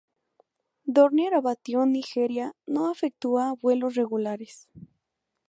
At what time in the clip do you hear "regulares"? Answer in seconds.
4.01-4.55